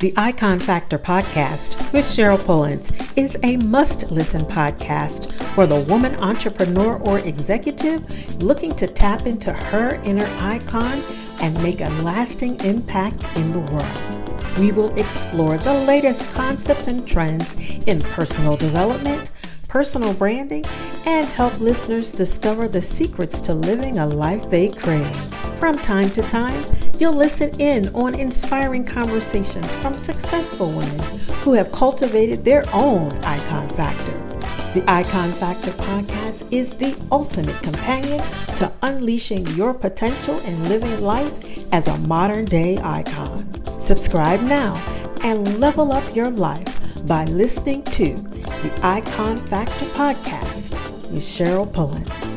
The 0.00 0.14
Icon 0.16 0.60
Factor 0.60 0.98
podcast 0.98 1.92
with 1.92 2.06
Cheryl 2.06 2.42
Pullins 2.42 2.90
is 3.16 3.36
a 3.42 3.58
must 3.58 4.10
listen 4.10 4.46
podcast 4.46 5.30
for 5.54 5.66
the 5.66 5.80
woman 5.80 6.16
entrepreneur 6.16 6.96
or 7.00 7.18
executive 7.18 8.42
looking 8.42 8.74
to 8.76 8.86
tap 8.86 9.26
into 9.26 9.52
her 9.52 10.00
inner 10.04 10.26
icon 10.38 11.02
and 11.42 11.62
make 11.62 11.82
a 11.82 11.90
lasting 12.02 12.64
impact 12.64 13.26
in 13.36 13.52
the 13.52 13.58
world. 13.58 14.58
We 14.58 14.72
will 14.72 14.98
explore 14.98 15.58
the 15.58 15.74
latest 15.84 16.30
concepts 16.30 16.88
and 16.88 17.06
trends 17.06 17.54
in 17.86 18.00
personal 18.00 18.56
development, 18.56 19.32
personal 19.68 20.14
branding, 20.14 20.64
and 21.04 21.28
help 21.28 21.60
listeners 21.60 22.10
discover 22.10 22.68
the 22.68 22.80
secrets 22.80 23.38
to 23.42 23.52
living 23.52 23.98
a 23.98 24.06
life 24.06 24.48
they 24.48 24.70
crave. 24.70 25.14
From 25.58 25.76
time 25.76 26.08
to 26.12 26.22
time, 26.22 26.64
You'll 27.00 27.14
listen 27.14 27.58
in 27.58 27.88
on 27.94 28.14
inspiring 28.14 28.84
conversations 28.84 29.72
from 29.76 29.94
successful 29.94 30.70
women 30.70 31.00
who 31.40 31.54
have 31.54 31.72
cultivated 31.72 32.44
their 32.44 32.62
own 32.74 33.16
icon 33.24 33.70
factor. 33.70 34.18
The 34.74 34.84
Icon 34.86 35.32
Factor 35.32 35.70
podcast 35.70 36.46
is 36.52 36.74
the 36.74 36.94
ultimate 37.10 37.60
companion 37.62 38.20
to 38.58 38.70
unleashing 38.82 39.46
your 39.56 39.72
potential 39.72 40.38
and 40.44 40.68
living 40.68 41.00
life 41.00 41.64
as 41.72 41.86
a 41.86 41.96
modern 42.00 42.44
day 42.44 42.78
icon. 42.82 43.48
Subscribe 43.80 44.42
now 44.42 44.76
and 45.24 45.58
level 45.58 45.92
up 45.92 46.14
your 46.14 46.30
life 46.30 46.68
by 47.06 47.24
listening 47.24 47.82
to 47.84 48.12
the 48.12 48.80
Icon 48.82 49.38
Factor 49.46 49.86
podcast 49.86 50.72
with 51.10 51.22
Cheryl 51.22 51.72
Pullins. 51.72 52.29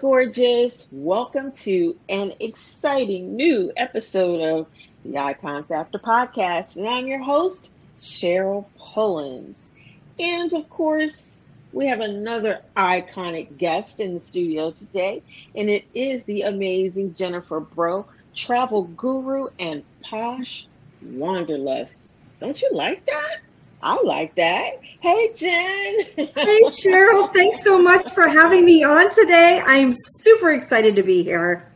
Gorgeous. 0.00 0.88
Welcome 0.90 1.52
to 1.52 1.96
an 2.08 2.32
exciting 2.40 3.36
new 3.36 3.72
episode 3.76 4.40
of 4.40 4.66
the 5.04 5.18
Icon 5.18 5.64
Factor 5.64 5.98
podcast. 5.98 6.76
And 6.76 6.88
I'm 6.88 7.06
your 7.06 7.22
host, 7.22 7.72
Cheryl 8.00 8.66
Pullins. 8.78 9.70
And 10.18 10.52
of 10.52 10.68
course, 10.68 11.46
we 11.72 11.86
have 11.86 12.00
another 12.00 12.62
iconic 12.76 13.56
guest 13.56 14.00
in 14.00 14.14
the 14.14 14.20
studio 14.20 14.72
today, 14.72 15.22
and 15.54 15.70
it 15.70 15.84
is 15.94 16.24
the 16.24 16.42
amazing 16.42 17.14
Jenifer 17.14 17.60
Breaux, 17.60 18.06
travel 18.34 18.84
guru 18.84 19.48
and 19.58 19.84
posh 20.02 20.66
wanderlust. 21.02 21.98
Don't 22.40 22.60
you 22.60 22.70
like 22.72 23.06
that? 23.06 23.38
I 23.84 24.00
like 24.02 24.34
that. 24.36 24.80
Hey, 25.00 25.30
Jen. 25.36 26.00
hey, 26.16 26.62
Cheryl. 26.68 27.30
Thanks 27.34 27.62
so 27.62 27.80
much 27.80 28.10
for 28.12 28.26
having 28.26 28.64
me 28.64 28.82
on 28.82 29.14
today. 29.14 29.62
I 29.64 29.76
am 29.76 29.92
super 29.94 30.52
excited 30.52 30.96
to 30.96 31.02
be 31.02 31.22
here. 31.22 31.70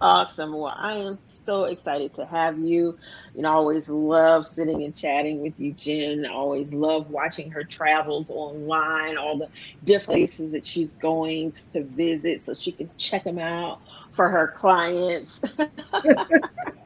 Awesome. 0.00 0.52
Well, 0.52 0.74
I 0.76 0.94
am 0.94 1.18
so 1.28 1.66
excited 1.66 2.12
to 2.14 2.26
have 2.26 2.58
you. 2.58 2.98
You 3.36 3.42
know, 3.42 3.52
I 3.52 3.54
always 3.54 3.88
love 3.88 4.48
sitting 4.48 4.82
and 4.82 4.96
chatting 4.96 5.40
with 5.40 5.54
you, 5.58 5.74
Jen. 5.74 6.26
I 6.26 6.32
always 6.32 6.72
love 6.72 7.08
watching 7.08 7.52
her 7.52 7.62
travels 7.62 8.32
online, 8.32 9.16
all 9.16 9.38
the 9.38 9.48
different 9.84 10.18
places 10.18 10.50
that 10.52 10.66
she's 10.66 10.94
going 10.94 11.52
to 11.72 11.84
visit 11.84 12.44
so 12.44 12.54
she 12.54 12.72
can 12.72 12.90
check 12.98 13.22
them 13.22 13.38
out 13.38 13.80
for 14.10 14.28
her 14.28 14.48
clients. 14.48 15.40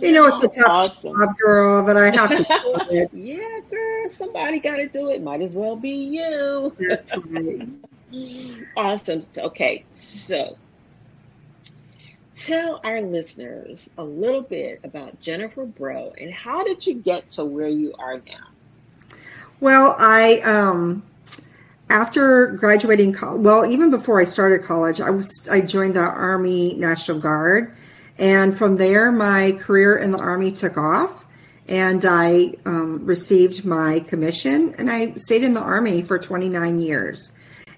you 0.00 0.12
know, 0.12 0.26
it's 0.26 0.42
a 0.42 0.60
tough 0.60 0.70
awesome. 0.70 1.18
job, 1.18 1.38
girl, 1.38 1.82
but 1.82 1.96
I 1.96 2.10
have 2.10 2.30
to 2.30 2.36
do 2.90 2.96
it. 2.96 3.10
yeah, 3.12 3.60
girl, 3.70 4.10
somebody 4.10 4.60
got 4.60 4.76
to 4.76 4.88
do 4.88 5.10
it. 5.10 5.22
Might 5.22 5.42
as 5.42 5.52
well 5.52 5.76
be 5.76 5.90
you. 5.90 6.76
That's 6.78 7.16
right. 7.16 7.68
awesome. 8.76 9.20
Okay, 9.38 9.84
so 9.92 10.56
tell 12.36 12.80
our 12.84 13.00
listeners 13.00 13.90
a 13.98 14.04
little 14.04 14.42
bit 14.42 14.80
about 14.84 15.20
Jenifer 15.20 15.74
Breaux 15.74 16.12
and 16.18 16.32
how 16.32 16.62
did 16.62 16.86
you 16.86 16.94
get 16.94 17.30
to 17.32 17.44
where 17.44 17.68
you 17.68 17.94
are 17.98 18.18
now? 18.18 19.16
Well, 19.60 19.96
I 19.98 20.40
um 20.40 21.02
after 21.88 22.48
graduating 22.48 23.12
college, 23.12 23.40
well, 23.42 23.64
even 23.64 23.90
before 23.90 24.20
I 24.20 24.24
started 24.24 24.62
college, 24.62 25.00
I 25.00 25.10
was 25.10 25.48
I 25.50 25.60
joined 25.62 25.94
the 25.94 26.00
Army 26.00 26.74
National 26.74 27.18
Guard 27.18 27.74
and 28.18 28.56
from 28.56 28.76
there, 28.76 29.12
my 29.12 29.52
career 29.52 29.96
in 29.96 30.10
the 30.10 30.18
Army 30.18 30.52
took 30.52 30.76
off, 30.76 31.26
and 31.68 32.04
I 32.04 32.54
um, 32.64 33.04
received 33.04 33.64
my 33.64 34.00
commission, 34.00 34.74
and 34.78 34.90
I 34.90 35.14
stayed 35.14 35.42
in 35.42 35.54
the 35.54 35.60
Army 35.60 36.02
for 36.02 36.18
29 36.18 36.80
years. 36.80 37.32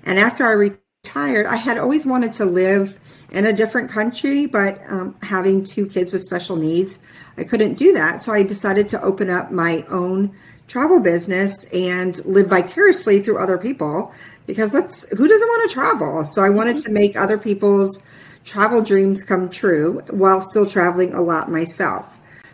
And 0.05 0.19
after 0.19 0.47
I 0.47 0.53
retired, 0.53 1.47
I 1.47 1.57
had 1.57 1.79
always 1.79 2.07
wanted 2.07 2.33
to 2.33 2.45
live 2.45 2.99
in 3.31 3.47
a 3.47 3.53
different 3.53 3.91
country, 3.91 4.47
but 4.47 4.81
um, 4.89 5.17
having 5.23 5.65
two 5.65 5.87
kids 5.87 6.13
with 6.13 6.23
special 6.23 6.57
needs, 6.57 6.99
I 7.37 7.45
couldn't 7.45 7.75
do 7.75 7.93
that. 7.95 8.23
So 8.23 8.33
I 8.33 8.43
decided 8.43 8.89
to 8.89 9.03
open 9.03 9.31
up 9.31 9.51
my 9.51 9.85
own 9.91 10.35
travel 10.69 11.01
business 11.01 11.65
and 11.73 12.25
live 12.25 12.49
vicariously 12.49 13.21
through 13.21 13.39
other 13.39 13.59
people 13.59 14.13
because 14.47 14.71
that's 14.71 15.09
who 15.09 15.27
doesn't 15.27 15.49
want 15.49 15.69
to 15.69 15.75
travel. 15.75 16.25
So 16.25 16.43
I 16.43 16.51
wanted 16.51 16.77
mm-hmm. 16.77 16.85
to 16.85 16.93
make 16.93 17.17
other 17.17 17.39
people's 17.39 18.01
travel 18.45 18.83
dreams 18.83 19.23
come 19.23 19.49
true 19.49 20.03
while 20.11 20.41
still 20.41 20.67
traveling 20.67 21.15
a 21.15 21.23
lot 21.23 21.51
myself. 21.51 22.07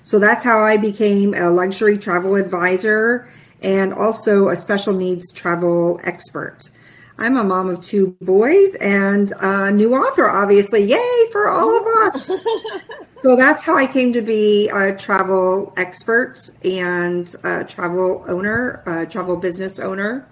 So 0.05 0.19
that's 0.19 0.45
how 0.45 0.61
I 0.61 0.77
became 0.77 1.35
a 1.35 1.51
luxury 1.51 1.99
travel 1.99 2.37
advisor 2.37 3.29
and 3.63 3.93
also 3.93 4.49
a 4.49 4.57
special 4.57 4.93
needs 4.93 5.33
travel 5.33 6.01
expert. 6.05 6.71
I'm 7.17 7.37
a 7.37 7.45
mom 7.45 7.69
of 7.69 7.81
two 7.81 8.17
boys 8.21 8.75
and 8.77 9.33
a 9.41 9.71
new 9.71 9.95
author, 9.95 10.29
obviously. 10.29 10.83
Yay 10.83 11.31
for 11.31 11.49
all 11.49 11.79
of 11.79 12.15
us. 12.15 12.31
so 13.15 13.37
that's 13.37 13.63
how 13.63 13.77
I 13.77 13.87
came 13.87 14.13
to 14.13 14.23
be 14.23 14.69
a 14.69 14.95
travel 14.95 15.73
expert 15.77 16.39
and 16.65 17.33
a 17.45 17.65
travel 17.65 18.25
owner, 18.29 18.83
a 18.87 19.07
travel 19.07 19.37
business 19.37 19.81
owner. 19.81 20.29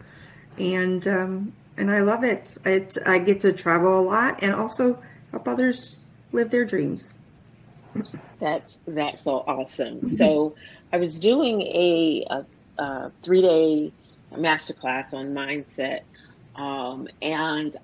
And, 0.59 1.06
um, 1.09 1.53
and 1.76 1.91
I 1.91 2.00
love 2.00 2.25
it. 2.25 2.56
it. 2.65 2.97
I 3.06 3.19
get 3.19 3.41
to 3.41 3.53
travel 3.53 4.00
a 4.00 4.04
lot 4.04 4.43
and 4.43 4.54
also 4.54 5.03
help 5.31 5.48
others 5.48 5.97
live 6.32 6.50
their 6.50 6.65
dreams. 6.65 7.15
That's 8.41 8.81
that's 8.87 9.22
so 9.22 9.44
awesome. 9.47 9.97
Mm-hmm. 9.97 10.09
So 10.09 10.54
I 10.93 10.97
was 10.97 11.19
doing 11.19 11.62
a, 11.62 12.26
a, 12.31 12.82
a 12.82 13.12
three 13.22 13.43
day 13.43 13.93
masterclass 14.34 15.12
on 15.12 15.32
mindset, 15.32 16.00
um, 16.56 17.09
and 17.20 17.76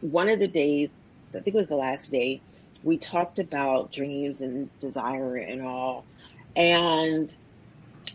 one 0.00 0.28
of 0.28 0.38
the 0.38 0.48
days, 0.48 0.94
I 1.30 1.40
think 1.40 1.48
it 1.48 1.54
was 1.54 1.68
the 1.68 1.76
last 1.76 2.10
day, 2.10 2.40
we 2.82 2.96
talked 2.96 3.38
about 3.38 3.92
dreams 3.92 4.40
and 4.40 4.68
desire 4.80 5.36
and 5.36 5.62
all, 5.62 6.04
and 6.56 7.34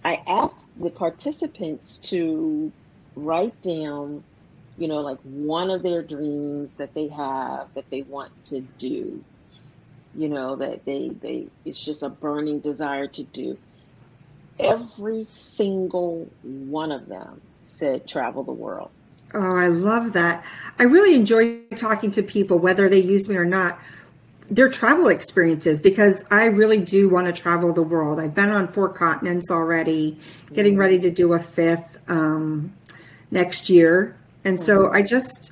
I 0.04 0.22
asked 0.28 0.66
the 0.80 0.90
participants 0.90 1.98
to 1.98 2.72
write 3.16 3.60
down 3.62 4.24
you 4.78 4.88
know, 4.88 5.02
like 5.02 5.18
one 5.24 5.70
of 5.70 5.82
their 5.82 6.04
dreams 6.04 6.74
that 6.74 6.94
they 6.94 7.08
have 7.08 7.74
that 7.74 7.90
they 7.90 8.04
want 8.04 8.32
to 8.46 8.62
do, 8.78 9.24
you 10.16 10.30
know, 10.30 10.56
that 10.56 10.86
they, 10.86 11.10
they, 11.10 11.48
it's 11.66 11.84
just 11.84 12.04
a 12.04 12.10
burning 12.10 12.60
desire 12.60 13.08
to 13.08 13.24
do. 13.24 13.58
Every 14.60 15.26
single 15.26 16.30
one 16.44 16.92
of 16.92 17.08
them 17.08 17.42
said 17.64 18.08
travel 18.08 18.44
the 18.44 18.54
world. 18.54 18.90
Oh, 19.34 19.58
I 19.58 19.68
love 19.68 20.14
that. 20.14 20.46
I 20.80 20.84
really 20.84 21.16
enjoy 21.16 21.62
talking 21.76 22.12
to 22.12 22.24
people, 22.24 22.58
whether 22.58 22.88
they 22.88 23.00
use 23.00 23.28
me 23.28 23.36
or 23.36 23.46
not, 23.46 23.80
their 24.50 24.70
travel 24.70 25.08
experiences, 25.08 25.80
because 25.80 26.24
I 26.32 26.46
really 26.46 26.80
do 26.80 27.10
want 27.10 27.28
to 27.28 27.34
travel 27.34 27.74
the 27.74 27.84
world. 27.84 28.20
I've 28.20 28.36
been 28.36 28.50
on 28.50 28.68
four 28.68 28.90
continents 28.90 29.52
already, 29.52 30.18
getting 30.54 30.74
mm-hmm. 30.74 30.82
ready 30.82 31.00
to 31.00 31.12
do 31.12 31.34
a 31.34 31.40
fifth 31.40 31.98
um, 32.08 32.74
next 33.30 33.70
year. 33.70 34.16
And 34.46 34.60
so 34.60 34.80
mm-hmm. 34.80 34.96
I 34.96 35.02
just 35.02 35.52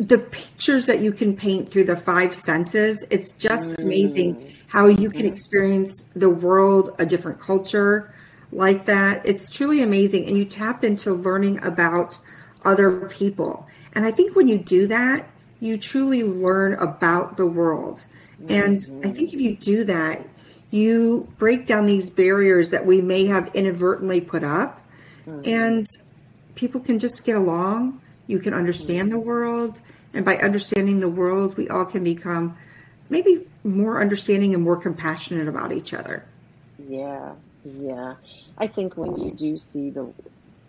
the 0.00 0.18
pictures 0.18 0.86
that 0.86 1.00
you 1.00 1.12
can 1.12 1.36
paint 1.36 1.70
through 1.70 1.84
the 1.84 1.94
five 1.94 2.34
senses, 2.34 3.06
it's 3.10 3.32
just 3.32 3.78
amazing 3.78 4.34
mm. 4.34 4.54
how 4.66 4.86
you 4.86 5.10
can 5.10 5.26
experience 5.26 6.04
the 6.16 6.30
world, 6.30 6.96
a 6.98 7.04
different 7.04 7.38
culture 7.38 8.10
like 8.50 8.86
that. 8.86 9.24
It's 9.26 9.50
truly 9.50 9.82
amazing. 9.82 10.26
And 10.26 10.38
you 10.38 10.46
tap 10.46 10.84
into 10.84 11.12
learning 11.12 11.62
about 11.62 12.18
other 12.64 13.08
people. 13.08 13.68
And 13.92 14.06
I 14.06 14.10
think 14.10 14.34
when 14.34 14.48
you 14.48 14.56
do 14.56 14.86
that, 14.86 15.28
you 15.60 15.78
truly 15.78 16.24
learn 16.24 16.74
about 16.74 17.36
the 17.36 17.46
world. 17.46 18.06
And 18.48 18.76
I 18.76 18.78
mm-hmm. 18.78 19.00
think 19.12 19.34
if 19.34 19.40
you 19.40 19.56
do 19.56 19.84
that, 19.84 20.26
you 20.70 21.28
break 21.38 21.66
down 21.66 21.86
these 21.86 22.10
barriers 22.10 22.70
that 22.70 22.86
we 22.86 23.00
may 23.00 23.26
have 23.26 23.50
inadvertently 23.54 24.20
put 24.20 24.42
up. 24.42 24.80
Mm-hmm. 25.26 25.48
And 25.48 25.86
people 26.54 26.80
can 26.80 26.98
just 26.98 27.24
get 27.24 27.36
along. 27.36 28.00
You 28.26 28.38
can 28.38 28.54
understand 28.54 29.12
the 29.12 29.18
world 29.18 29.80
And 30.12 30.24
by 30.24 30.36
understanding 30.38 31.00
the 31.00 31.08
world, 31.08 31.56
we 31.56 31.68
all 31.68 31.84
can 31.84 32.02
become 32.02 32.56
maybe 33.08 33.46
more 33.62 34.00
understanding 34.00 34.54
and 34.54 34.62
more 34.62 34.76
compassionate 34.76 35.48
about 35.48 35.72
each 35.72 35.94
other. 35.94 36.24
Yeah, 36.88 37.32
yeah. 37.64 38.14
I 38.58 38.66
think 38.66 38.96
when 38.96 39.16
you 39.20 39.30
do 39.30 39.58
see 39.58 39.90
the 39.90 40.12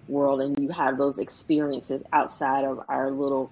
world 0.07 0.41
and 0.41 0.59
you 0.59 0.69
have 0.69 0.97
those 0.97 1.19
experiences 1.19 2.03
outside 2.11 2.65
of 2.65 2.83
our 2.87 3.09
little 3.09 3.49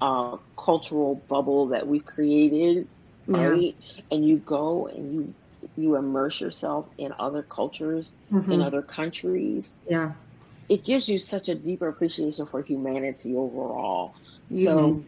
uh, 0.00 0.36
cultural 0.56 1.16
bubble 1.28 1.66
that 1.68 1.86
we've 1.86 2.04
created, 2.04 2.86
yeah. 3.26 3.46
right? 3.46 3.76
And 4.10 4.26
you 4.26 4.38
go 4.38 4.86
and 4.88 5.14
you 5.14 5.34
you 5.76 5.96
immerse 5.96 6.40
yourself 6.40 6.86
in 6.98 7.12
other 7.18 7.42
cultures, 7.42 8.12
mm-hmm. 8.32 8.50
in 8.50 8.62
other 8.62 8.82
countries. 8.82 9.74
Yeah. 9.88 10.12
It 10.68 10.84
gives 10.84 11.08
you 11.08 11.18
such 11.18 11.48
a 11.48 11.54
deeper 11.54 11.88
appreciation 11.88 12.46
for 12.46 12.62
humanity 12.62 13.34
overall. 13.34 14.14
Mm-hmm. 14.50 14.64
So 14.64 15.04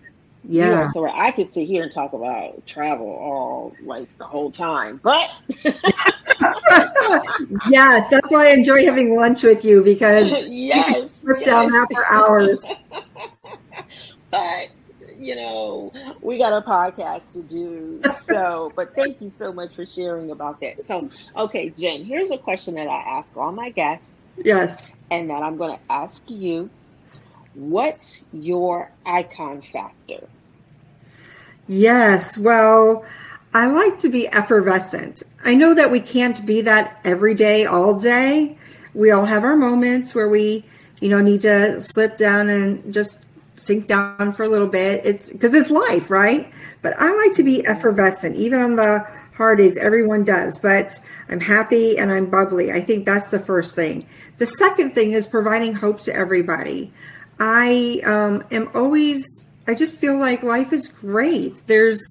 yeah. 0.48 0.84
Know, 0.84 0.90
so 0.92 1.08
I 1.08 1.32
could 1.32 1.52
sit 1.52 1.66
here 1.66 1.82
and 1.82 1.92
talk 1.92 2.12
about 2.12 2.66
travel 2.66 3.06
all 3.06 3.74
like 3.82 4.08
the 4.18 4.24
whole 4.24 4.50
time, 4.50 4.98
but 5.02 5.30
yes, 7.68 8.08
that's 8.08 8.32
why 8.32 8.48
I 8.48 8.52
enjoy 8.52 8.86
having 8.86 9.14
lunch 9.14 9.42
with 9.42 9.64
you 9.64 9.82
because 9.82 10.30
yes, 10.46 10.46
you 10.48 11.36
yes. 11.36 11.44
down 11.44 11.70
that 11.70 11.88
for 11.92 12.06
hours. 12.06 12.66
but 14.30 14.68
you 15.20 15.36
know, 15.36 15.92
we 16.22 16.38
got 16.38 16.52
a 16.52 16.66
podcast 16.66 17.32
to 17.34 17.42
do. 17.42 18.00
So, 18.22 18.72
but 18.76 18.94
thank 18.94 19.20
you 19.20 19.30
so 19.30 19.52
much 19.52 19.74
for 19.74 19.86
sharing 19.86 20.30
about 20.30 20.60
that. 20.60 20.80
So, 20.80 21.10
okay, 21.36 21.70
Jen, 21.70 22.04
here's 22.04 22.30
a 22.30 22.38
question 22.38 22.74
that 22.74 22.88
I 22.88 22.96
ask 22.96 23.36
all 23.36 23.52
my 23.52 23.70
guests. 23.70 24.14
Yes. 24.42 24.90
And 25.10 25.28
that 25.30 25.42
I'm 25.42 25.56
going 25.56 25.76
to 25.76 25.92
ask 25.92 26.22
you 26.28 26.70
What's 27.54 28.22
your 28.32 28.90
icon 29.04 29.62
factor? 29.62 30.28
Yes, 31.66 32.38
well, 32.38 33.04
I 33.52 33.66
like 33.66 33.98
to 34.00 34.08
be 34.08 34.28
effervescent. 34.28 35.22
I 35.44 35.54
know 35.54 35.74
that 35.74 35.90
we 35.90 36.00
can't 36.00 36.44
be 36.46 36.60
that 36.62 37.00
every 37.04 37.34
day, 37.34 37.64
all 37.64 37.98
day. 37.98 38.56
We 38.94 39.10
all 39.10 39.24
have 39.24 39.44
our 39.44 39.56
moments 39.56 40.14
where 40.14 40.28
we, 40.28 40.64
you 41.00 41.08
know, 41.08 41.20
need 41.20 41.40
to 41.42 41.80
slip 41.80 42.16
down 42.16 42.48
and 42.48 42.92
just 42.92 43.26
sink 43.60 43.86
down 43.86 44.32
for 44.32 44.44
a 44.44 44.48
little 44.48 44.68
bit. 44.68 45.04
It's 45.04 45.30
because 45.30 45.54
it's 45.54 45.70
life, 45.70 46.10
right? 46.10 46.52
But 46.82 46.94
I 46.98 47.14
like 47.14 47.36
to 47.36 47.42
be 47.42 47.66
effervescent, 47.66 48.36
even 48.36 48.60
on 48.60 48.76
the 48.76 49.06
hard 49.34 49.58
days. 49.58 49.78
Everyone 49.78 50.24
does, 50.24 50.58
but 50.58 50.92
I'm 51.28 51.40
happy 51.40 51.98
and 51.98 52.12
I'm 52.12 52.28
bubbly. 52.28 52.72
I 52.72 52.80
think 52.80 53.06
that's 53.06 53.30
the 53.30 53.40
first 53.40 53.74
thing. 53.74 54.06
The 54.38 54.46
second 54.46 54.94
thing 54.94 55.12
is 55.12 55.26
providing 55.26 55.74
hope 55.74 56.00
to 56.00 56.14
everybody. 56.14 56.92
I 57.38 58.02
um, 58.04 58.42
am 58.50 58.70
always, 58.74 59.24
I 59.66 59.74
just 59.74 59.96
feel 59.96 60.18
like 60.18 60.42
life 60.42 60.72
is 60.72 60.88
great. 60.88 61.60
There's, 61.66 62.02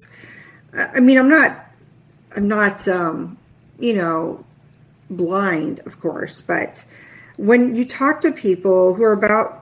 I 0.74 1.00
mean, 1.00 1.18
I'm 1.18 1.30
not, 1.30 1.66
I'm 2.36 2.48
not, 2.48 2.88
um, 2.88 3.38
you 3.80 3.94
know, 3.94 4.44
blind, 5.10 5.82
of 5.86 6.00
course, 6.00 6.42
but 6.42 6.86
when 7.38 7.76
you 7.76 7.86
talk 7.86 8.22
to 8.22 8.32
people 8.32 8.94
who 8.94 9.04
are 9.04 9.14
about 9.14 9.59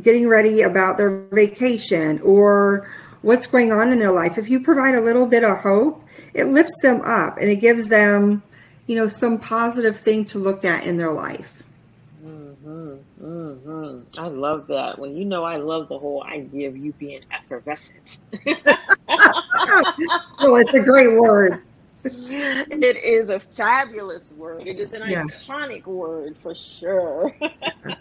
getting 0.00 0.28
ready 0.28 0.62
about 0.62 0.96
their 0.96 1.20
vacation 1.32 2.20
or 2.22 2.88
what's 3.22 3.46
going 3.46 3.72
on 3.72 3.90
in 3.90 3.98
their 3.98 4.12
life, 4.12 4.38
if 4.38 4.48
you 4.48 4.60
provide 4.60 4.94
a 4.94 5.00
little 5.00 5.26
bit 5.26 5.44
of 5.44 5.58
hope, 5.58 6.04
it 6.34 6.44
lifts 6.44 6.80
them 6.82 7.00
up 7.02 7.38
and 7.38 7.50
it 7.50 7.56
gives 7.56 7.88
them, 7.88 8.42
you 8.86 8.96
know, 8.96 9.08
some 9.08 9.38
positive 9.38 9.98
thing 9.98 10.24
to 10.26 10.38
look 10.38 10.64
at 10.64 10.84
in 10.84 10.96
their 10.96 11.12
life. 11.12 11.62
Mm-hmm. 13.22 14.00
I 14.18 14.28
love 14.28 14.66
that. 14.68 14.98
When 14.98 15.16
you 15.16 15.24
know, 15.24 15.44
I 15.44 15.56
love 15.56 15.88
the 15.88 15.98
whole 15.98 16.24
idea 16.24 16.68
of 16.68 16.76
you 16.76 16.92
being 16.94 17.22
effervescent. 17.32 18.18
oh, 20.38 20.56
it's 20.56 20.74
a 20.74 20.80
great 20.80 21.18
word. 21.18 21.62
It 22.02 22.96
is 22.96 23.28
a 23.28 23.40
fabulous 23.40 24.30
word. 24.32 24.66
It 24.66 24.78
is 24.80 24.94
an 24.94 25.08
yeah. 25.08 25.24
iconic 25.24 25.86
word 25.86 26.36
for 26.42 26.54
sure. 26.54 27.34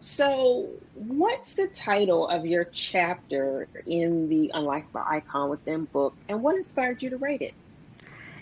so, 0.00 0.68
what's 0.94 1.54
the 1.54 1.68
title 1.68 2.28
of 2.28 2.46
your 2.46 2.64
chapter 2.64 3.68
in 3.86 4.28
the 4.28 4.50
Unlock 4.54 4.92
the 4.92 5.04
Icon 5.06 5.50
Within 5.50 5.84
book, 5.84 6.14
and 6.28 6.42
what 6.42 6.56
inspired 6.56 7.02
you 7.02 7.10
to 7.10 7.16
write 7.16 7.42
it? 7.42 7.54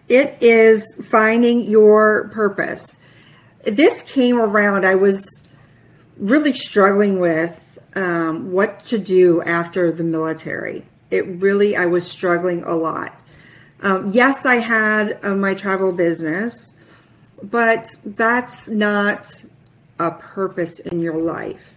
It 0.09 0.39
is 0.41 1.05
finding 1.09 1.63
your 1.63 2.29
purpose 2.29 3.01
this 3.67 4.03
came 4.03 4.39
around, 4.39 4.87
I 4.87 4.95
was 4.95 5.29
really 6.17 6.53
struggling 6.53 7.19
with 7.19 7.79
um, 7.95 8.53
what 8.53 8.81
to 8.87 8.99
do 8.99 9.43
after 9.43 9.93
the 9.93 10.05
military. 10.05 10.85
It 11.11 11.27
really, 11.27 11.77
I 11.77 11.87
was 11.87 12.09
struggling 12.11 12.63
a 12.63 12.75
lot. 12.75 13.21
Um, 13.83 14.11
yes, 14.11 14.47
I 14.47 14.57
had 14.57 15.19
uh, 15.23 15.35
my 15.35 15.55
travel 15.55 15.93
business, 15.93 16.75
but 17.43 17.89
that's 18.05 18.69
not 18.69 19.27
a 19.99 20.11
purpose 20.11 20.81
in 20.81 21.01
your 21.01 21.21
life. 21.21 21.75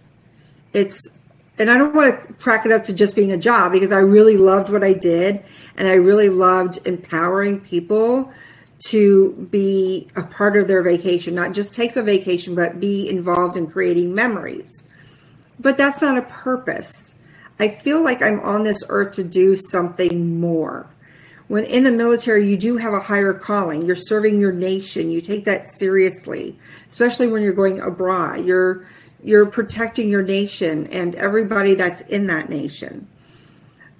It's, 0.72 1.18
and 1.58 1.70
I 1.70 1.78
don't 1.78 1.94
want 1.94 2.28
to 2.28 2.32
crack 2.34 2.64
it 2.66 2.72
up 2.72 2.84
to 2.84 2.94
just 2.94 3.16
being 3.16 3.32
a 3.32 3.36
job 3.36 3.72
because 3.72 3.92
I 3.92 3.98
really 3.98 4.36
loved 4.36 4.70
what 4.70 4.84
I 4.84 4.92
did 4.92 5.42
and 5.76 5.88
I 5.88 5.94
really 5.94 6.28
loved 6.28 6.86
empowering 6.86 7.60
people 7.60 8.32
to 8.86 9.32
be 9.50 10.08
a 10.16 10.22
part 10.22 10.56
of 10.56 10.66
their 10.66 10.82
vacation, 10.82 11.34
not 11.34 11.52
just 11.52 11.74
take 11.74 11.94
the 11.94 12.02
vacation, 12.02 12.54
but 12.54 12.80
be 12.80 13.08
involved 13.08 13.56
in 13.56 13.66
creating 13.70 14.14
memories. 14.14 14.88
But 15.58 15.76
that's 15.76 16.00
not 16.00 16.16
a 16.16 16.22
purpose. 16.22 17.14
I 17.58 17.68
feel 17.68 18.02
like 18.02 18.22
I'm 18.22 18.40
on 18.40 18.62
this 18.62 18.82
earth 18.88 19.16
to 19.16 19.24
do 19.24 19.54
something 19.54 20.40
more. 20.40 20.88
When 21.50 21.64
in 21.64 21.82
the 21.82 21.90
military, 21.90 22.48
you 22.48 22.56
do 22.56 22.76
have 22.76 22.92
a 22.92 23.00
higher 23.00 23.34
calling. 23.34 23.84
You're 23.84 23.96
serving 23.96 24.38
your 24.38 24.52
nation. 24.52 25.10
You 25.10 25.20
take 25.20 25.46
that 25.46 25.76
seriously, 25.76 26.56
especially 26.88 27.26
when 27.26 27.42
you're 27.42 27.52
going 27.52 27.80
abroad. 27.80 28.46
You're 28.46 28.86
you're 29.20 29.46
protecting 29.46 30.08
your 30.08 30.22
nation 30.22 30.86
and 30.92 31.16
everybody 31.16 31.74
that's 31.74 32.02
in 32.02 32.28
that 32.28 32.50
nation. 32.50 33.08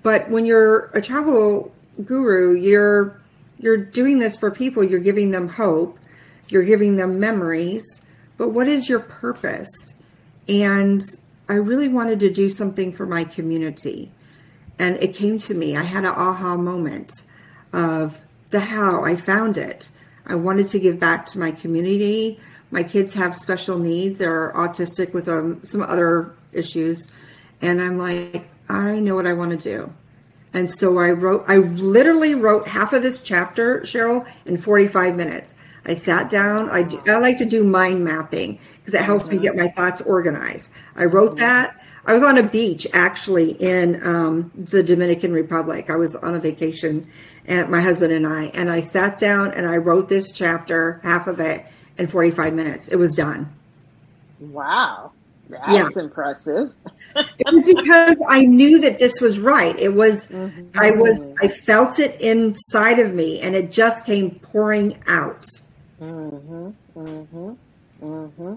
But 0.05 0.31
when 0.31 0.47
you're 0.47 0.93
a 0.95 1.03
travel 1.03 1.75
guru, 2.05 2.55
you're 2.55 3.21
you're 3.59 3.79
doing 3.79 4.19
this 4.19 4.37
for 4.37 4.53
people, 4.53 4.85
you're 4.85 5.01
giving 5.01 5.33
them 5.33 5.49
hope, 5.49 5.99
you're 6.51 6.63
giving 6.63 6.99
them 6.99 7.19
memories, 7.19 7.83
but 8.37 8.51
what 8.51 8.69
is 8.69 8.89
your 8.89 9.01
purpose? 9.01 9.97
And 10.47 11.03
I 11.49 11.55
really 11.55 11.89
wanted 11.89 12.21
to 12.21 12.33
do 12.33 12.49
something 12.49 12.93
for 12.93 13.07
my 13.07 13.25
community. 13.25 14.13
And 14.79 14.95
it 14.99 15.17
came 15.17 15.41
to 15.41 15.55
me. 15.55 15.77
I 15.77 15.83
had 15.83 16.05
an 16.05 16.15
aha 16.15 16.57
moment 16.57 17.11
of 17.73 18.21
the 18.51 18.61
how 18.61 19.05
I 19.05 19.17
found 19.17 19.57
it. 19.57 19.91
I 20.27 20.35
wanted 20.35 20.69
to 20.71 20.79
give 20.79 21.01
back 21.01 21.27
to 21.27 21.39
my 21.39 21.51
community. 21.51 22.39
My 22.71 22.83
kids 22.83 23.15
have 23.15 23.35
special 23.35 23.79
needs. 23.79 24.19
They're 24.19 24.53
autistic 24.53 25.13
with 25.13 25.29
um, 25.29 25.63
some 25.65 25.83
other 25.83 26.33
issues. 26.53 27.11
And 27.61 27.83
I'm 27.83 27.99
like, 27.99 28.49
I 28.69 29.01
know 29.01 29.15
what 29.15 29.27
I 29.27 29.33
want 29.33 29.51
to 29.51 29.57
do. 29.57 29.93
And 30.53 30.73
so 30.73 30.99
I 30.99 31.11
wrote, 31.11 31.45
I 31.47 31.59
literally 31.59 32.35
wrote 32.35 32.67
half 32.67 32.93
of 32.93 33.03
this 33.03 33.23
chapter, 33.23 33.81
Cheryl, 33.81 34.27
in 34.47 34.57
45 34.57 35.15
minutes. 35.15 35.55
I 35.85 35.95
sat 35.95 36.31
down. 36.31 36.71
I, 36.71 36.83
do, 36.83 37.01
I 37.07 37.19
like 37.19 37.39
to 37.39 37.45
do 37.45 37.65
mind 37.65 38.05
mapping 38.05 38.59
because 38.79 38.95
it 38.95 39.01
helps 39.01 39.25
mm-hmm. 39.25 39.37
me 39.37 39.43
get 39.43 39.57
my 39.57 39.69
thoughts 39.69 40.01
organized. 40.03 40.73
I 40.97 41.05
wrote 41.05 41.31
mm-hmm. 41.31 41.41
that. 41.41 41.80
I 42.07 42.13
was 42.13 42.23
on 42.23 42.39
a 42.39 42.43
beach 42.43 42.87
actually 42.93 43.53
in 43.53 44.07
um, 44.07 44.51
the 44.55 44.83
Dominican 44.83 45.33
Republic. 45.33 45.91
I 45.91 45.97
was 45.97 46.15
on 46.15 46.35
a 46.35 46.41
vacation, 46.41 47.07
and 47.47 47.69
my 47.69 47.81
husband 47.81 48.13
and 48.13 48.27
I, 48.27 48.45
and 48.47 48.71
I 48.71 48.81
sat 48.81 49.19
down 49.19 49.53
and 49.53 49.67
I 49.67 49.77
wrote 49.77 50.09
this 50.09 50.33
chapter, 50.33 51.01
half 51.03 51.27
of 51.27 51.41
it, 51.41 51.67
in 51.99 52.07
45 52.07 52.55
minutes. 52.55 52.89
It 52.89 52.97
was 52.97 53.15
done. 53.15 53.53
Wow. 54.41 55.13
That's 55.51 55.97
yeah. 55.97 56.03
impressive. 56.03 56.73
it 57.17 57.53
was 57.53 57.67
because 57.67 58.25
I 58.29 58.45
knew 58.45 58.81
that 58.81 58.99
this 58.99 59.21
was 59.21 59.41
right. 59.41 59.77
It 59.79 59.95
was, 59.95 60.29
mm-hmm. 60.29 60.79
I 60.79 60.93
was, 60.93 61.27
I 61.43 61.49
felt 61.49 61.99
it 61.99 62.21
inside 62.21 63.01
of 63.01 63.13
me 63.15 63.41
and 63.41 63.55
it 63.55 63.73
just 63.73 64.07
came 64.07 64.39
pouring 64.39 65.03
out. 65.09 65.45
Mm-hmm. 66.01 66.71
Mm-hmm. 66.97 67.53
Mm-hmm. 68.03 68.55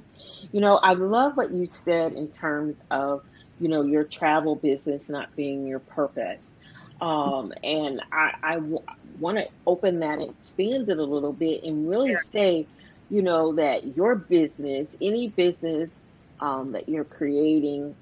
You 0.52 0.62
know, 0.62 0.76
I 0.78 0.94
love 0.94 1.36
what 1.36 1.52
you 1.52 1.66
said 1.66 2.14
in 2.14 2.28
terms 2.30 2.76
of, 2.92 3.24
you 3.64 3.70
know, 3.70 3.82
your 3.84 4.04
travel 4.04 4.58
business 4.58 5.10
not 5.10 5.34
being 5.38 5.66
your 5.66 5.80
purpose. 5.80 6.52
Um, 7.00 7.54
and 7.64 8.02
I, 8.12 8.34
I 8.44 8.56
w- 8.56 8.84
want 9.18 9.38
to 9.38 9.46
open 9.66 10.02
that 10.02 10.20
and 10.20 10.32
expand 10.32 10.90
it 10.90 10.98
a 10.98 11.04
little 11.04 11.32
bit 11.32 11.64
and 11.64 11.90
really 11.90 12.14
say, 12.18 12.68
you 13.10 13.22
know, 13.22 13.54
that 13.56 13.96
your 13.96 14.16
business, 14.16 14.90
any 15.02 15.30
business 15.30 15.96
um, 16.42 16.74
that 16.74 16.90
you're 16.90 17.06
creating, 17.06 17.96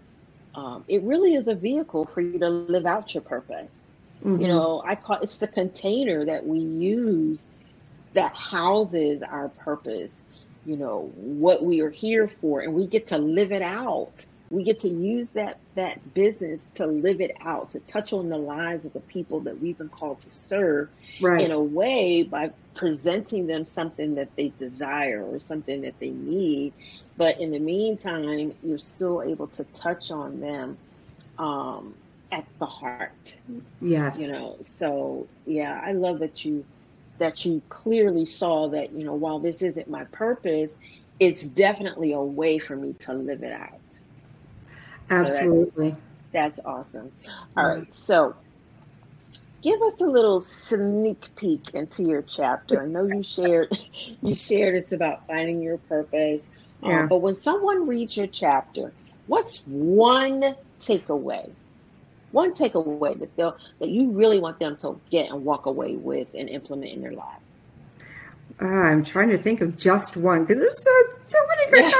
um, 0.56 0.84
it 0.88 1.04
really 1.04 1.36
is 1.36 1.48
a 1.48 1.54
vehicle 1.54 2.08
for 2.08 2.22
you 2.22 2.40
to 2.40 2.50
live 2.50 2.88
out 2.88 3.14
your 3.14 3.22
purpose. 3.22 3.70
Mm-hmm. 4.26 4.42
You 4.42 4.48
know, 4.48 4.82
I 4.84 4.96
call 4.96 5.20
it's 5.22 5.38
the 5.38 5.48
container 5.48 6.26
that 6.26 6.44
we 6.44 6.58
use 6.58 7.46
that 8.14 8.36
houses 8.36 9.22
our 9.22 9.50
purpose. 9.50 10.10
You 10.66 10.78
know 10.78 11.12
what 11.16 11.64
we 11.64 11.82
are 11.82 11.92
here 11.92 12.32
for, 12.42 12.62
and 12.62 12.74
we 12.74 12.88
get 12.88 13.08
to 13.08 13.20
live 13.20 13.52
it 13.52 13.62
out 13.62 14.26
we 14.52 14.64
get 14.64 14.82
to 14.82 14.90
use 14.90 15.30
that 15.32 15.58
that 15.76 16.14
business 16.14 16.70
to 16.76 16.86
live 16.86 17.22
it 17.22 17.36
out, 17.42 17.72
to 17.72 17.80
touch 17.82 18.12
on 18.12 18.30
the 18.30 18.38
lives 18.38 18.86
of 18.86 18.94
the 18.94 19.00
people 19.00 19.40
that 19.40 19.60
we've 19.62 19.78
been 19.78 19.90
called 19.90 20.20
to 20.22 20.28
serve 20.32 20.90
right. 21.22 21.44
in 21.44 21.52
a 21.52 21.60
way 21.60 22.24
by 22.24 22.52
presenting 22.76 23.48
them 23.48 23.64
something 23.64 24.16
that 24.16 24.36
they 24.36 24.52
desire 24.60 25.24
or 25.24 25.40
something 25.40 25.82
that 25.82 25.98
they 26.00 26.10
need. 26.10 26.74
But 27.18 27.40
in 27.40 27.52
the 27.52 27.60
meantime, 27.60 28.54
you're 28.62 28.78
still 28.78 29.22
able 29.22 29.48
to 29.48 29.64
touch 29.74 30.12
on 30.12 30.42
them 30.42 30.78
um, 31.40 31.96
at 32.32 32.46
the 32.60 32.66
heart. 32.66 33.38
Yes. 33.82 34.20
You 34.20 34.28
know, 34.28 34.58
so 34.64 35.28
yeah, 35.46 35.82
I 35.84 35.94
love 35.94 36.20
that 36.20 36.44
you 36.44 36.66
that 37.20 37.46
you 37.46 37.62
clearly 37.70 38.26
saw 38.26 38.70
that, 38.70 38.92
you 38.94 39.06
know, 39.06 39.14
while 39.14 39.40
this 39.40 39.62
isn't 39.62 39.88
my 39.88 40.06
purpose, 40.06 40.72
it's 41.20 41.46
definitely 41.48 42.14
a 42.14 42.20
way 42.20 42.58
for 42.58 42.76
me 42.76 42.96
to 43.02 43.14
live 43.14 43.44
it 43.44 43.54
out. 43.54 43.81
Absolutely. 45.10 45.92
So 45.92 45.98
that's, 46.34 46.56
that's, 46.56 46.66
awesome. 46.66 47.12
All 47.58 47.68
right. 47.68 47.94
So 47.94 48.36
give 49.62 49.82
us 49.82 49.94
a 50.02 50.06
little 50.06 50.42
sneak 50.42 51.24
peek 51.36 51.70
into 51.74 52.04
your 52.04 52.22
chapter. 52.22 52.82
I 52.82 52.86
know 52.86 53.06
you 53.06 53.24
shared 53.24 53.78
you 54.22 54.34
shared 54.34 54.76
it's 54.76 54.92
about 54.92 55.28
finding 55.28 55.62
your 55.62 55.78
purpose. 55.78 56.50
Um, 56.84 56.92
yeah. 56.92 57.02
Um, 57.02 57.08
but 57.08 57.18
when 57.18 57.36
someone 57.36 57.88
reads 57.88 58.18
your 58.18 58.28
chapter, 58.28 58.92
what's 59.28 59.64
one 59.66 60.56
takeaway? 60.82 61.50
One 62.32 62.54
takeaway 62.54 63.20
that 63.20 63.36
they'll 63.36 63.58
that 63.80 63.90
you 63.90 64.12
really 64.12 64.40
want 64.40 64.60
them 64.60 64.78
to 64.78 65.00
get 65.10 65.30
and 65.30 65.44
walk 65.44 65.66
away 65.66 65.96
with 65.96 66.28
and 66.34 66.50
implement 66.50 66.92
in 66.92 67.02
their 67.02 67.12
lives. 67.12 67.41
Uh, 68.62 68.68
I'm 68.68 69.04
trying 69.04 69.30
to 69.30 69.38
think 69.40 69.60
of 69.62 69.76
just 69.76 70.16
one 70.16 70.46
because 70.46 70.58
there's 70.58 70.84
so 70.84 70.92
so 71.28 71.38
many 71.48 71.72
good. 71.72 71.94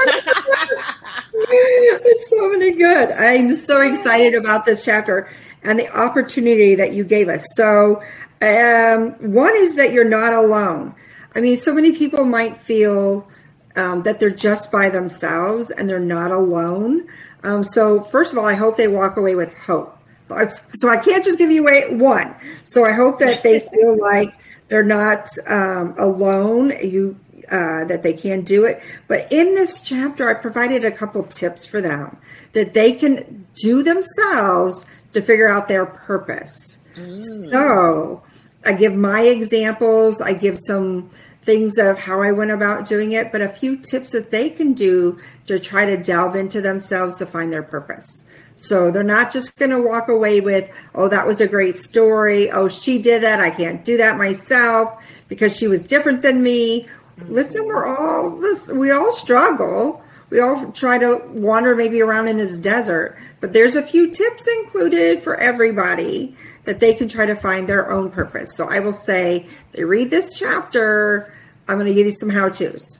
it's 1.34 2.30
so 2.30 2.48
many 2.50 2.70
good. 2.70 3.10
I'm 3.12 3.54
so 3.56 3.80
excited 3.80 4.34
about 4.34 4.64
this 4.64 4.84
chapter 4.84 5.28
and 5.64 5.78
the 5.78 5.88
opportunity 5.98 6.74
that 6.76 6.92
you 6.92 7.02
gave 7.04 7.28
us. 7.28 7.44
So, 7.54 8.02
um, 8.40 9.10
one 9.32 9.54
is 9.56 9.74
that 9.74 9.92
you're 9.92 10.08
not 10.08 10.32
alone. 10.32 10.94
I 11.34 11.40
mean, 11.40 11.56
so 11.56 11.74
many 11.74 11.92
people 11.96 12.24
might 12.24 12.56
feel 12.58 13.28
um, 13.74 14.02
that 14.02 14.20
they're 14.20 14.30
just 14.30 14.70
by 14.70 14.88
themselves 14.88 15.70
and 15.70 15.88
they're 15.88 15.98
not 15.98 16.30
alone. 16.30 17.08
Um, 17.42 17.64
so, 17.64 18.00
first 18.00 18.32
of 18.32 18.38
all, 18.38 18.46
I 18.46 18.54
hope 18.54 18.76
they 18.76 18.88
walk 18.88 19.16
away 19.16 19.34
with 19.34 19.56
hope. 19.56 19.98
So 20.26 20.36
I, 20.36 20.46
so 20.46 20.88
I 20.88 20.96
can't 20.98 21.24
just 21.24 21.38
give 21.38 21.50
you 21.50 21.64
one. 21.98 22.34
So 22.64 22.84
I 22.84 22.92
hope 22.92 23.18
that 23.18 23.42
they 23.42 23.60
feel 23.74 24.00
like 24.00 24.32
they're 24.72 24.82
not 24.82 25.28
um, 25.48 25.94
alone. 25.98 26.72
You 26.82 27.20
uh, 27.50 27.84
that 27.84 28.02
they 28.02 28.14
can 28.14 28.40
do 28.40 28.64
it. 28.64 28.82
But 29.06 29.30
in 29.30 29.54
this 29.54 29.82
chapter, 29.82 30.30
I 30.30 30.40
provided 30.40 30.86
a 30.86 30.90
couple 30.90 31.22
tips 31.24 31.66
for 31.66 31.82
them 31.82 32.16
that 32.52 32.72
they 32.72 32.92
can 32.92 33.46
do 33.54 33.82
themselves 33.82 34.86
to 35.12 35.20
figure 35.20 35.48
out 35.48 35.68
their 35.68 35.84
purpose. 35.84 36.78
Mm. 36.94 37.22
So 37.50 38.22
I 38.64 38.72
give 38.72 38.94
my 38.94 39.20
examples. 39.20 40.22
I 40.22 40.32
give 40.32 40.58
some 40.58 41.10
things 41.42 41.76
of 41.76 41.98
how 41.98 42.22
I 42.22 42.32
went 42.32 42.52
about 42.52 42.86
doing 42.86 43.12
it, 43.12 43.30
but 43.30 43.42
a 43.42 43.50
few 43.50 43.76
tips 43.76 44.12
that 44.12 44.30
they 44.30 44.48
can 44.48 44.72
do 44.72 45.20
to 45.48 45.58
try 45.58 45.84
to 45.84 45.98
delve 45.98 46.34
into 46.34 46.62
themselves 46.62 47.18
to 47.18 47.26
find 47.26 47.52
their 47.52 47.62
purpose. 47.62 48.24
So 48.62 48.92
they're 48.92 49.02
not 49.02 49.32
just 49.32 49.56
going 49.56 49.72
to 49.72 49.82
walk 49.82 50.08
away 50.08 50.40
with, 50.40 50.70
oh, 50.94 51.08
that 51.08 51.26
was 51.26 51.40
a 51.40 51.48
great 51.48 51.76
story. 51.76 52.50
Oh, 52.50 52.68
she 52.68 53.02
did 53.02 53.22
that. 53.22 53.40
I 53.40 53.50
can't 53.50 53.84
do 53.84 53.96
that 53.96 54.16
myself 54.16 55.02
because 55.26 55.56
she 55.56 55.66
was 55.66 55.82
different 55.82 56.22
than 56.22 56.42
me. 56.42 56.88
Listen, 57.26 57.66
we're 57.66 57.86
all 57.86 58.30
this, 58.30 58.70
we 58.70 58.92
all 58.92 59.12
struggle. 59.12 60.02
We 60.30 60.40
all 60.40 60.72
try 60.72 60.96
to 60.96 61.20
wander 61.28 61.76
maybe 61.76 62.00
around 62.00 62.28
in 62.28 62.38
this 62.38 62.56
desert, 62.56 63.18
but 63.40 63.52
there's 63.52 63.76
a 63.76 63.82
few 63.82 64.10
tips 64.10 64.48
included 64.60 65.22
for 65.22 65.36
everybody 65.36 66.34
that 66.64 66.80
they 66.80 66.94
can 66.94 67.08
try 67.08 67.26
to 67.26 67.34
find 67.34 67.68
their 67.68 67.90
own 67.90 68.10
purpose. 68.10 68.56
So 68.56 68.66
I 68.66 68.80
will 68.80 68.94
say, 68.94 69.46
they 69.72 69.84
read 69.84 70.08
this 70.08 70.32
chapter, 70.32 71.34
I'm 71.68 71.76
going 71.76 71.86
to 71.88 71.94
give 71.94 72.06
you 72.06 72.12
some 72.12 72.30
how 72.30 72.48
to's. 72.48 72.98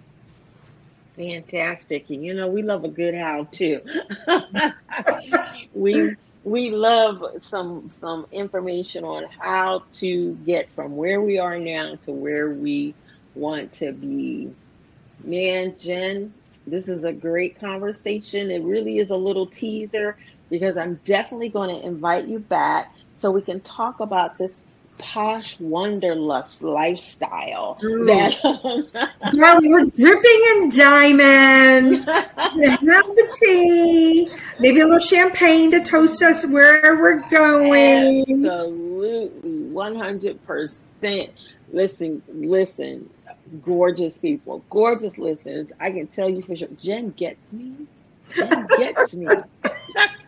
Fantastic. 1.17 2.09
And 2.11 2.25
you 2.25 2.35
know, 2.35 2.49
we 2.49 2.63
love 2.63 2.85
a 2.85 2.89
good 2.89 3.15
how 3.15 3.45
to. 3.55 3.81
we 5.73 6.15
we 6.43 6.71
love 6.71 7.23
some 7.41 7.91
some 7.91 8.27
information 8.33 9.05
on 9.05 9.25
how 9.39 9.85
to 10.01 10.35
get 10.47 10.71
from 10.75 10.97
where 10.97 11.21
we 11.21 11.39
are 11.39 11.59
now 11.59 11.97
to 12.03 12.13
where 12.13 12.51
we 12.51 12.97
want 13.35 13.73
to 13.75 13.93
be. 13.93 14.55
Man, 15.23 15.77
Jen, 15.79 16.35
this 16.67 16.89
is 16.89 17.05
a 17.05 17.13
great 17.13 17.59
conversation. 17.61 18.51
It 18.51 18.63
really 18.63 18.99
is 18.99 19.11
a 19.11 19.17
little 19.17 19.47
teaser 19.47 20.17
because 20.51 20.77
I'm 20.77 21.01
definitely 21.05 21.51
going 21.51 21.71
to 21.71 21.87
invite 21.87 22.27
you 22.27 22.39
back 22.41 22.93
so 23.15 23.31
we 23.31 23.43
can 23.43 23.61
talk 23.61 24.01
about 24.01 24.39
this 24.39 24.67
posh 24.99 25.59
wanderlust 25.61 26.63
lifestyle. 26.63 27.79
Mm. 27.83 28.93
That 28.93 29.11
Darling, 29.33 29.71
we're 29.71 29.85
dripping 29.87 30.43
in 30.53 30.69
diamonds. 30.71 32.05
have 32.07 32.81
the 32.81 33.37
tea, 33.41 34.31
maybe 34.61 34.81
a 34.81 34.85
little 34.85 34.99
champagne 34.99 35.71
to 35.73 35.83
toast 35.83 36.23
us 36.23 36.47
where 36.47 36.97
we're 36.97 37.29
going. 37.29 38.23
Absolutely, 38.23 39.63
one 39.65 39.97
hundred 39.97 40.45
percent. 40.47 41.31
Listen, 41.73 42.23
listen, 42.29 43.09
gorgeous 43.63 44.19
people, 44.19 44.65
gorgeous 44.71 45.19
listeners. 45.19 45.69
I 45.81 45.91
can 45.91 46.07
tell 46.07 46.29
you 46.29 46.43
for 46.43 46.57
sure. 46.57 46.69
Jen 46.83 47.11
gets 47.11 47.53
me. 47.53 47.87
Jen 48.35 48.67
gets 48.79 49.15
me. 49.15 49.27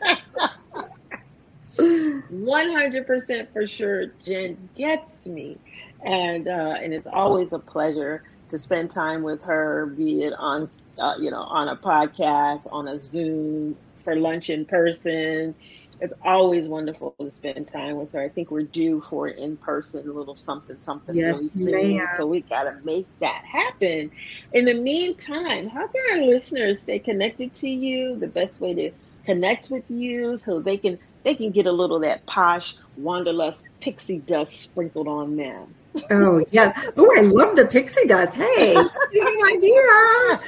100% 1.78 3.52
for 3.52 3.66
sure 3.66 4.06
Jen 4.24 4.68
gets 4.74 5.26
me. 5.26 5.58
And 6.04 6.48
uh, 6.48 6.74
and 6.82 6.92
it's 6.92 7.06
always 7.06 7.52
a 7.52 7.58
pleasure 7.58 8.22
to 8.48 8.58
spend 8.58 8.90
time 8.90 9.22
with 9.22 9.42
her, 9.42 9.86
be 9.86 10.22
it 10.24 10.34
on 10.38 10.70
uh, 10.98 11.14
you 11.18 11.30
know 11.30 11.42
on 11.42 11.68
a 11.68 11.76
podcast, 11.76 12.66
on 12.70 12.88
a 12.88 12.98
Zoom, 13.00 13.76
for 14.04 14.16
lunch 14.16 14.50
in 14.50 14.66
person. 14.66 15.54
It's 16.00 16.14
always 16.24 16.68
wonderful 16.68 17.14
to 17.20 17.30
spend 17.30 17.68
time 17.68 17.96
with 17.96 18.12
her. 18.12 18.20
I 18.22 18.28
think 18.28 18.50
we're 18.50 18.62
due 18.62 19.00
for 19.00 19.28
in 19.28 19.56
person, 19.56 20.06
a 20.08 20.12
little 20.12 20.36
something, 20.36 20.76
something 20.82 21.14
yes, 21.14 21.36
really 21.36 21.48
soon. 21.48 22.08
So 22.16 22.26
we 22.26 22.42
got 22.42 22.64
to 22.64 22.74
make 22.84 23.08
that 23.20 23.42
happen. 23.50 24.10
In 24.52 24.64
the 24.66 24.74
meantime, 24.74 25.68
how 25.68 25.86
can 25.86 26.02
our 26.12 26.26
listeners 26.26 26.82
stay 26.82 26.98
connected 26.98 27.54
to 27.56 27.68
you? 27.68 28.18
The 28.18 28.26
best 28.26 28.60
way 28.60 28.74
to 28.74 28.90
connect 29.24 29.70
with 29.70 29.84
you 29.88 30.36
so 30.36 30.60
they 30.60 30.76
can 30.76 30.98
they 31.24 31.34
can 31.34 31.50
get 31.50 31.66
a 31.66 31.72
little 31.72 31.96
of 31.96 32.02
that 32.02 32.24
posh 32.26 32.74
wanderlust 32.96 33.64
pixie 33.80 34.18
dust 34.18 34.60
sprinkled 34.60 35.08
on 35.08 35.36
them. 35.36 35.74
Oh 36.10 36.44
yeah. 36.50 36.72
Oh, 36.96 37.12
I 37.16 37.22
love 37.22 37.56
the 37.56 37.66
pixie 37.66 38.06
dust. 38.06 38.36
Hey, 38.36 38.76
idea. 39.46 40.40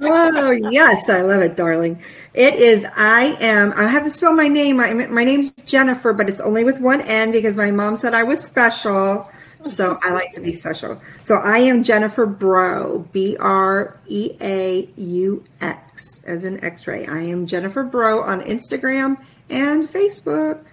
Oh 0.00 0.50
yes, 0.70 1.08
I 1.08 1.22
love 1.22 1.42
it, 1.42 1.56
darling. 1.56 2.02
It 2.34 2.54
is. 2.54 2.86
I 2.96 3.36
am. 3.40 3.72
I 3.74 3.86
have 3.86 4.04
to 4.04 4.10
spell 4.10 4.34
my 4.34 4.48
name. 4.48 4.76
My 4.76 4.92
my 4.92 5.24
name's 5.24 5.52
Jenifer, 5.52 6.16
but 6.16 6.28
it's 6.28 6.40
only 6.40 6.64
with 6.64 6.80
one 6.80 7.00
N 7.02 7.32
because 7.32 7.56
my 7.56 7.70
mom 7.70 7.96
said 7.96 8.14
I 8.14 8.22
was 8.22 8.42
special. 8.42 9.28
So 9.64 9.98
I 10.02 10.12
like 10.12 10.30
to 10.32 10.40
be 10.40 10.52
special. 10.52 11.00
So 11.24 11.36
I 11.36 11.58
am 11.58 11.82
Jenifer 11.82 12.38
Breaux, 12.38 13.08
B 13.12 13.36
R 13.40 13.98
E 14.06 14.36
A 14.40 14.88
U 14.96 15.42
X, 15.60 16.20
as 16.26 16.44
in 16.44 16.62
X 16.62 16.86
ray. 16.86 17.06
I 17.06 17.20
am 17.20 17.46
Jenifer 17.46 17.90
Breaux 17.90 18.22
on 18.22 18.42
Instagram 18.42 19.16
and 19.50 19.88
Facebook. 19.88 20.66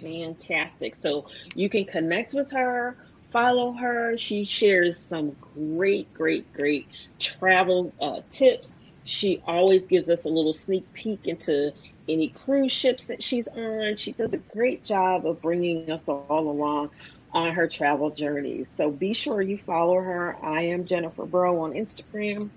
Fantastic. 0.00 0.96
So 1.02 1.26
you 1.54 1.68
can 1.68 1.84
connect 1.84 2.34
with 2.34 2.50
her, 2.50 2.96
follow 3.32 3.72
her. 3.72 4.18
She 4.18 4.44
shares 4.44 4.98
some 4.98 5.36
great, 5.54 6.12
great, 6.14 6.52
great 6.52 6.88
travel 7.18 7.92
uh, 8.00 8.20
tips. 8.30 8.74
She 9.04 9.42
always 9.46 9.82
gives 9.82 10.10
us 10.10 10.24
a 10.24 10.28
little 10.28 10.54
sneak 10.54 10.90
peek 10.92 11.26
into 11.26 11.72
any 12.08 12.28
cruise 12.28 12.72
ships 12.72 13.06
that 13.06 13.22
she's 13.22 13.48
on. 13.48 13.96
She 13.96 14.12
does 14.12 14.32
a 14.32 14.38
great 14.38 14.84
job 14.84 15.26
of 15.26 15.40
bringing 15.40 15.90
us 15.90 16.08
all 16.08 16.26
along 16.30 16.90
on 17.32 17.54
her 17.54 17.66
travel 17.66 18.10
journeys. 18.10 18.68
So 18.76 18.90
be 18.90 19.12
sure 19.12 19.40
you 19.40 19.58
follow 19.58 20.00
her. 20.00 20.36
I 20.42 20.62
am 20.62 20.84
Jenifer 20.84 21.28
Breaux 21.28 21.60
on 21.60 21.72
Instagram. 21.72 22.50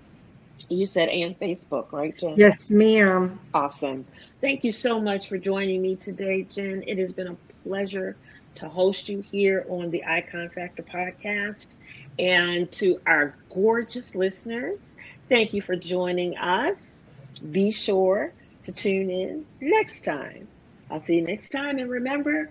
You 0.68 0.86
said 0.86 1.08
and 1.08 1.38
Facebook, 1.38 1.92
right, 1.92 2.16
Jen? 2.16 2.36
Yes, 2.36 2.70
ma'am. 2.70 3.38
Awesome. 3.54 4.06
Thank 4.40 4.64
you 4.64 4.72
so 4.72 5.00
much 5.00 5.28
for 5.28 5.38
joining 5.38 5.82
me 5.82 5.96
today, 5.96 6.42
Jen. 6.44 6.82
It 6.86 6.98
has 6.98 7.12
been 7.12 7.28
a 7.28 7.36
pleasure 7.62 8.16
to 8.56 8.68
host 8.68 9.08
you 9.08 9.20
here 9.20 9.64
on 9.68 9.90
the 9.90 10.04
Icon 10.04 10.48
Factor 10.50 10.82
podcast. 10.82 11.74
And 12.18 12.70
to 12.72 13.00
our 13.06 13.36
gorgeous 13.52 14.14
listeners, 14.14 14.94
thank 15.28 15.52
you 15.52 15.62
for 15.62 15.76
joining 15.76 16.36
us. 16.36 17.02
Be 17.50 17.70
sure 17.70 18.32
to 18.64 18.72
tune 18.72 19.10
in 19.10 19.46
next 19.60 20.04
time. 20.04 20.48
I'll 20.90 21.02
see 21.02 21.16
you 21.16 21.22
next 21.22 21.50
time. 21.50 21.78
And 21.78 21.90
remember, 21.90 22.50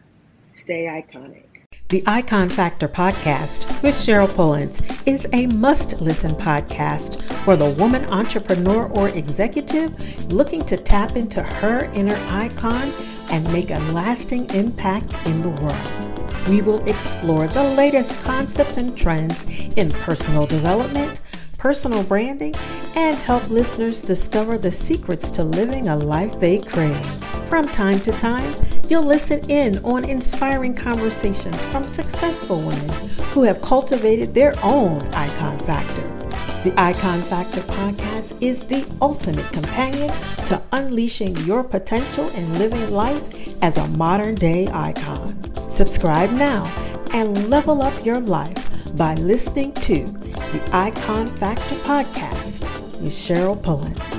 stay 0.54 0.86
iconic. 0.86 1.55
The 1.90 2.04
Icon 2.08 2.50
Factor 2.50 2.88
podcast 2.88 3.84
with 3.84 3.94
Cheryl 3.94 4.28
Pullins 4.28 4.82
is 5.06 5.28
a 5.34 5.46
must 5.46 6.02
listen 6.02 6.34
podcast 6.34 7.22
for 7.44 7.56
the 7.56 7.70
woman 7.80 8.06
entrepreneur 8.06 8.88
or 8.88 9.10
executive 9.10 10.34
looking 10.34 10.66
to 10.66 10.78
tap 10.78 11.16
into 11.16 11.44
her 11.44 11.86
inner 11.94 12.18
icon 12.30 12.92
and 13.30 13.54
make 13.54 13.70
a 13.70 13.78
lasting 13.92 14.50
impact 14.56 15.16
in 15.28 15.44
the 15.44 15.50
world. 15.62 16.50
We 16.50 16.64
will 16.64 16.84
explore 16.90 17.46
the 17.46 17.64
latest 17.64 18.20
concepts 18.22 18.78
and 18.78 18.98
trends 18.98 19.44
in 19.76 19.92
personal 19.92 20.48
development, 20.48 21.22
personal 21.60 22.02
branding, 22.02 22.56
and 22.96 23.16
help 23.18 23.48
listeners 23.52 24.02
discover 24.02 24.58
the 24.58 24.72
secrets 24.72 25.30
to 25.32 25.44
living 25.44 25.88
a 25.88 25.96
life 25.96 26.40
they 26.40 26.58
crave. 26.58 27.06
From 27.48 27.68
time 27.68 28.00
to 28.02 28.12
time, 28.14 28.56
You'll 28.88 29.04
listen 29.04 29.50
in 29.50 29.84
on 29.84 30.06
inspiring 30.06 30.76
conversations 30.76 31.64
from 31.66 31.88
successful 31.88 32.62
women 32.62 32.90
who 33.34 33.42
have 33.42 33.60
cultivated 33.62 34.34
their 34.36 34.54
own 34.62 35.02
icon 35.14 35.58
factor. 35.60 36.16
The 36.64 36.74
Icon 36.78 37.22
Factor 37.22 37.62
podcast 37.62 38.38
is 38.42 38.64
the 38.64 38.86
ultimate 39.02 39.52
companion 39.52 40.10
to 40.48 40.62
unleashing 40.72 41.36
your 41.38 41.64
potential 41.64 42.30
and 42.36 42.60
living 42.60 42.92
life 42.92 43.24
as 43.64 43.78
a 43.78 43.88
modern 43.90 44.36
day 44.36 44.68
icon. 44.72 45.36
Subscribe 45.68 46.32
now 46.32 46.66
and 47.12 47.50
level 47.50 47.82
up 47.82 48.06
your 48.06 48.20
life 48.20 48.70
by 48.96 49.16
listening 49.16 49.74
to 49.74 50.06
the 50.06 50.70
Icon 50.72 51.28
Factor 51.28 51.76
podcast 51.76 52.62
with 53.02 53.14
Cheryl 53.14 53.62
Pullins. 53.62 54.15